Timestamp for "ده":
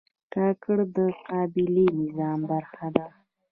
2.95-3.07